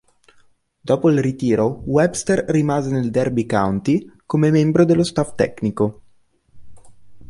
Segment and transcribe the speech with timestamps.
[0.79, 6.01] Dopo il ritiro Webster rimase nel Derby County come membro dello staff tecnico.